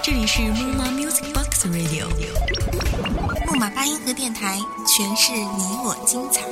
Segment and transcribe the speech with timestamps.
[0.00, 2.06] 这里是木马 Music Box Radio，
[3.46, 6.46] 木马八音盒电台，诠释你我精彩。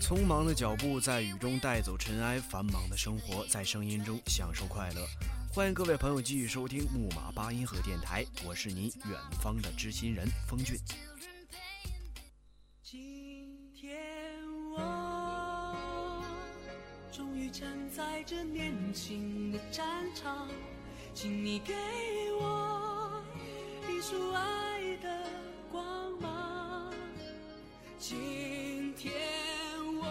[0.00, 5.04] 匆忙的脚步在雨中带走尘埃，繁忙的生活在声音中享受快乐。
[5.52, 10.78] 欢迎各位朋友继续收听木马八音盒电台，我是你远方的知心人风俊。
[17.12, 19.84] 终于站在这年轻的战
[20.14, 20.48] 场，
[21.12, 21.74] 请你给
[22.40, 23.22] 我
[23.86, 25.26] 一束爱的
[25.70, 26.90] 光芒。
[27.98, 29.12] 今天
[30.00, 30.06] 我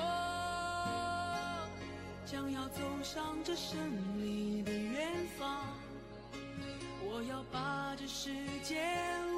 [2.24, 3.80] 将要走上这胜
[4.24, 5.60] 利的远方。
[7.04, 8.30] 我要把这世
[8.62, 8.80] 界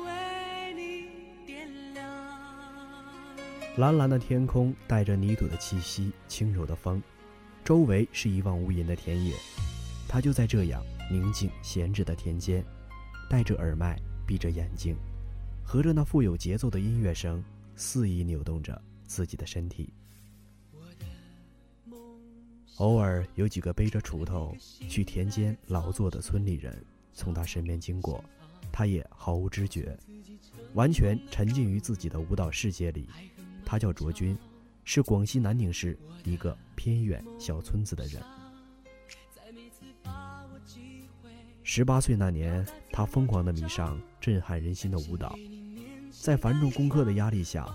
[0.05, 2.05] 为你点亮。
[3.77, 7.01] 蓝蓝的天空带着泥土的气息，轻柔的风，
[7.63, 9.33] 周围是一望无垠的田野。
[10.07, 12.63] 他就在这样宁静闲置的田间，
[13.29, 14.95] 戴着耳麦，闭着眼睛，
[15.63, 17.43] 和着那富有节奏的音乐声，
[17.75, 19.91] 肆意扭动着自己的身体。
[22.77, 28.23] 偶尔有几个背着锄头去田间劳作的村里人从他身边经过，
[28.71, 29.97] 他也毫无知觉，
[30.73, 33.07] 完全沉浸于自己的舞蹈世界里。
[33.63, 34.37] 他叫卓君，
[34.83, 38.21] 是广西南宁市一个偏远小村子的人。
[41.63, 45.35] 十八岁那年，他疯狂地迷上震撼人心的舞蹈，
[46.11, 47.73] 在繁重功课的压力下，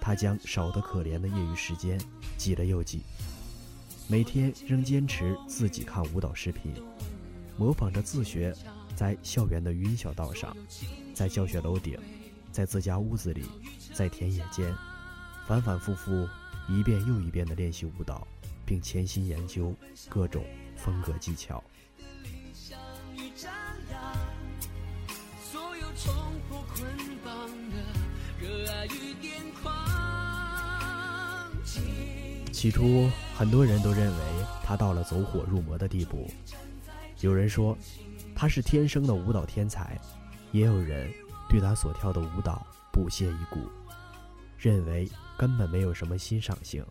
[0.00, 2.00] 他将少得可怜的业余时间
[2.38, 3.02] 挤了又挤。
[4.06, 6.72] 每天仍坚持自己看舞蹈视频，
[7.56, 8.54] 模仿着自学，
[8.94, 10.56] 在校园的语音小道上，
[11.12, 11.98] 在教学楼顶，
[12.52, 13.44] 在自家屋子里，
[13.92, 14.72] 在田野间，
[15.46, 16.28] 反反复复，
[16.68, 18.26] 一遍又一遍地练习舞蹈，
[18.64, 19.74] 并潜心研究
[20.08, 20.44] 各种
[20.76, 21.62] 风格技巧。
[32.50, 34.22] 起初，很多人都认为
[34.64, 36.30] 他到了走火入魔的地步。
[37.20, 37.76] 有人说
[38.34, 40.00] 他是天生的舞蹈天才，
[40.50, 41.12] 也有人
[41.48, 43.60] 对他所跳的舞蹈不屑一顾，
[44.58, 46.84] 认为根本没有什么欣赏性。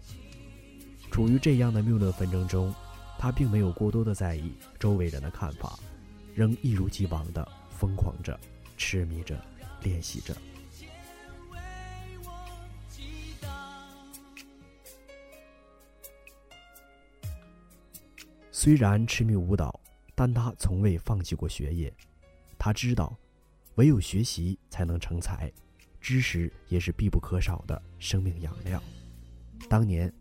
[1.12, 2.74] 处于这样的谬论纷争中，
[3.20, 5.78] 他并没有过多的在意周围人的看法，
[6.34, 8.40] 仍一如既往的疯狂着、
[8.78, 9.40] 痴迷着、
[9.84, 10.36] 练习着。
[18.52, 19.80] 虽然痴迷舞蹈，
[20.16, 21.94] 但他从未放弃过学业。
[22.58, 23.16] 他知道，
[23.76, 25.52] 唯有学习才能成才，
[26.04, 28.84] 知识也是必不可少的生命养料。
[29.70, 30.14] 当年，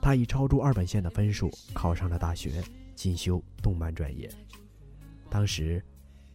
[0.00, 2.62] 他以超出二本线的分数考上了大学，
[2.94, 4.30] 进修动漫专业。
[5.30, 5.82] 当时，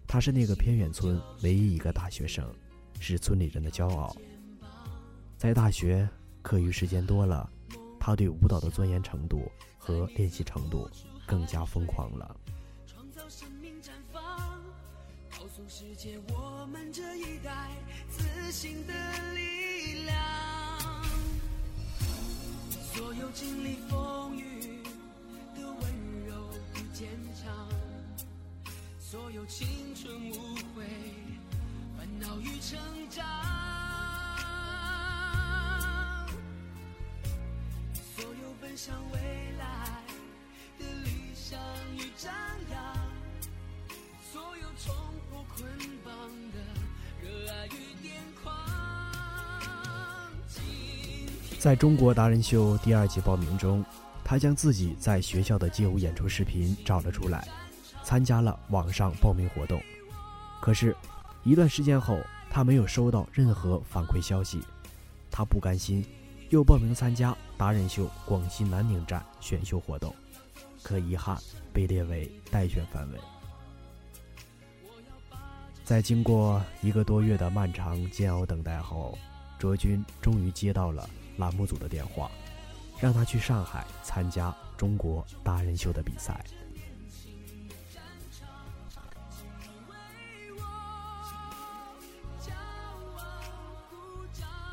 [0.07, 2.51] 他是那个偏远村唯一一个大学生，
[2.99, 4.13] 是村里人的骄傲。
[5.38, 6.09] 在大学，
[6.41, 7.47] 课余时间多了，
[7.99, 10.89] 他对舞蹈的钻研程度和练习程度。
[11.28, 12.35] 更加疯狂了。
[15.72, 17.69] 世界我们这一代
[18.09, 18.94] 自信的
[19.35, 21.03] 力量。
[22.91, 24.81] 所有经历风雨
[25.56, 26.34] 的温柔
[26.74, 27.69] 与坚强，
[29.00, 30.84] 所有青春无悔、
[31.96, 32.79] 烦恼与成
[33.12, 33.24] 长，
[38.18, 39.19] 所有奔向未
[51.59, 53.84] 在中国达人秀第二季报名中，
[54.24, 57.46] 他将自己在学校的街舞演出视频找了出来，
[58.02, 59.81] 参加了网上报名活动。
[60.62, 60.96] 可是，
[61.44, 62.18] 一段时间后，
[62.50, 64.61] 他没有收到任何反馈消息，
[65.29, 66.02] 他不甘心，
[66.50, 70.16] 又报名参加达人秀广西南宁站选秀活动。
[70.82, 71.38] 可遗憾
[71.73, 73.20] 被列为待选范围。
[75.84, 79.17] 在经过一个多月的漫长煎熬等待后，
[79.59, 81.08] 卓君终于接到了
[81.38, 82.32] 栏目组的电话，
[83.00, 86.44] 让他去上海参加中国达人秀的比赛。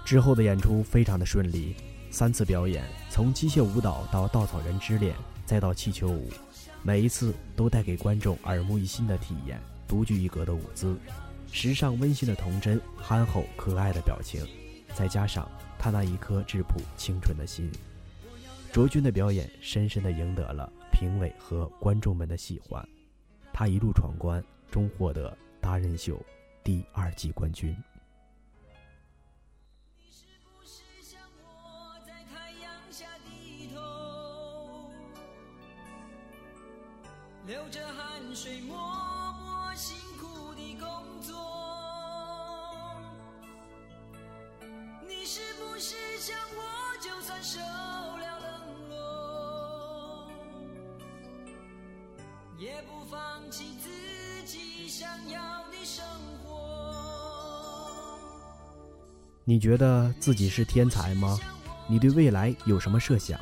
[0.05, 1.75] 之后的演出非常的顺利，
[2.13, 5.15] 三次表演，从机械舞蹈到稻草人之恋。
[5.45, 6.29] 再到气球舞，
[6.83, 10.99] 每一次都带给观众耳目一新的体验，独具一格的舞姿，
[11.53, 14.45] 时尚温馨的童真，憨厚可爱的表情，
[14.97, 15.47] 再加上
[15.79, 17.71] 他那一颗质朴清纯的心，
[18.73, 22.83] 卓君的表演深深地赢得了评委和观众们的喜欢。
[23.53, 26.19] 他一路闯关，终获得达人秀
[26.65, 27.77] 第二季冠军。
[37.47, 38.77] 流着汗水默
[39.35, 41.46] 默辛苦的工作，
[46.27, 46.61] 不是像我，
[47.01, 48.49] 就算受了冷
[48.91, 50.27] 落，
[52.59, 53.89] 也不放弃自
[54.45, 56.05] 己想要的生
[56.43, 58.19] 活？
[59.45, 61.39] 你觉得自己是天才吗？
[61.87, 63.39] 你对未来有什么设想？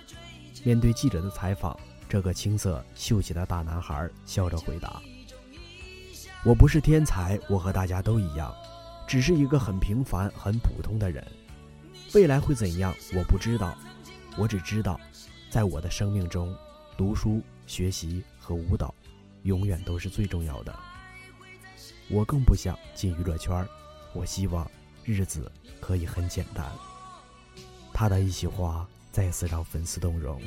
[0.63, 1.75] 面对记者的采访。
[2.07, 5.01] 这个青涩秀气的大男孩笑着回答
[6.45, 8.55] ：“我不是天才，我和大家都一样，
[9.09, 11.27] 只是一个很平凡、很普通的人。
[12.15, 13.77] 未来会怎样，我不知道。
[14.37, 15.01] 我只知道，
[15.51, 16.57] 在我的生命中，
[16.97, 18.95] 读书、学习和舞蹈，
[19.43, 20.73] 永远都是最重要的。
[22.09, 23.67] 我更不想进娱乐圈，
[24.13, 24.71] 我希望
[25.03, 25.51] 日子
[25.81, 26.65] 可以很简单。”
[27.93, 30.41] 他的一席话再次让粉丝动容。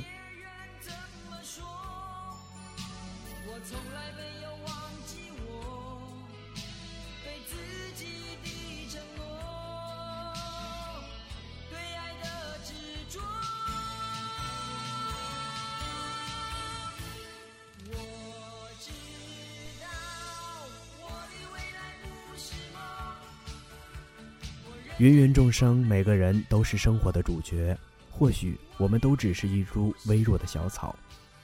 [24.99, 27.77] 芸芸众生，每个人都是生活的主角。
[28.09, 30.95] 或许我们都只是一株微弱的小草，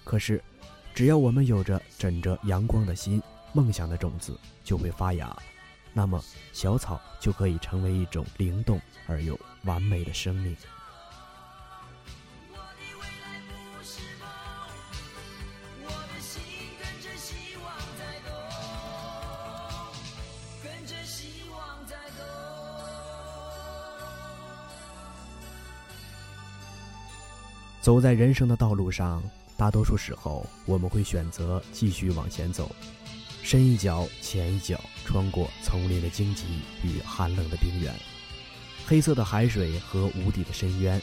[0.04, 0.44] 可是，
[0.96, 3.22] 只要我们有着枕着阳光的心，
[3.54, 5.38] 梦想的种子就会发芽，
[5.94, 6.20] 那么
[6.52, 10.58] 小草就可以成为一种灵动而又完美的生命。
[27.84, 29.22] 走在人生的道路上，
[29.58, 32.74] 大多数时候我们会选择继续往前走，
[33.42, 36.46] 深一脚浅一脚，穿过丛林的荆棘
[36.82, 37.94] 与寒冷的冰原，
[38.88, 41.02] 黑色的海水和无底的深渊，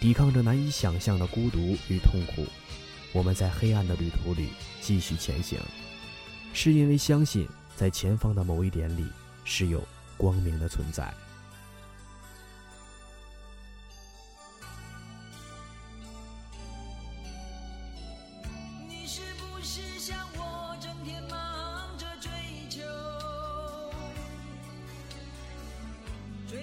[0.00, 2.44] 抵抗着难以想象的孤独与痛苦。
[3.12, 4.48] 我们在黑暗的旅途里
[4.80, 5.56] 继续前行，
[6.52, 7.46] 是因为相信
[7.76, 9.06] 在前方的某一点里
[9.44, 9.80] 是有
[10.16, 11.14] 光明的存在。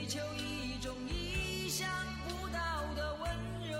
[0.09, 1.87] 求一种意想
[2.27, 2.59] 不到
[2.95, 3.29] 的温
[3.69, 3.77] 柔。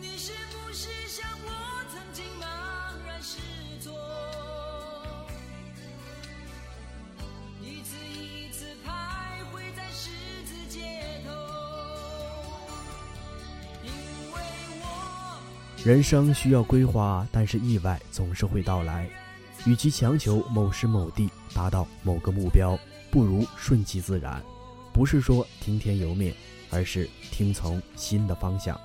[0.00, 1.50] 你是不是像我
[1.92, 2.44] 曾经茫
[3.06, 3.38] 然失
[3.80, 3.94] 措？
[7.62, 8.90] 一次一次徘
[9.54, 10.10] 徊在十
[10.44, 11.30] 字街头，
[13.84, 13.92] 因
[14.32, 14.40] 为
[14.80, 15.40] 我。
[15.84, 19.08] 人生需要规划，但是意外总是会到来。
[19.68, 22.74] 与其强求某时某地达到某个目标，
[23.10, 24.42] 不如顺其自然。
[24.94, 26.34] 不是说听天由命，
[26.70, 28.80] 而是听从心的方向，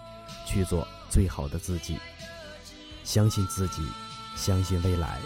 [0.45, 1.97] 去做最好的自己。
[3.05, 3.81] 相信自己，
[4.35, 5.21] 相信未来。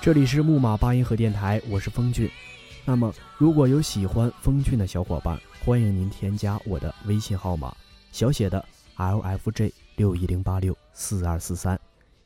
[0.00, 2.30] 这里是木马八音盒电台，我是风俊。
[2.84, 7.76] 那么，如果有喜欢风俊的小伙伴，欢迎您添加我的微信号码，
[8.12, 8.64] 小写的
[8.94, 11.78] L F J 六一零八六四二四三，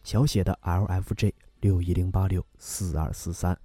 [0.04, 3.58] 小写的 L F J 六一零八六四二四三。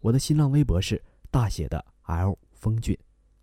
[0.00, 2.98] 我的新浪微博是大写的 L 风俊。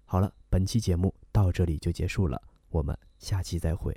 [0.06, 3.96] 好了，本期节目到这里就结束了，我们下期再会。